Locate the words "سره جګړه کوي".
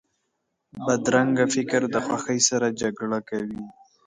2.49-3.61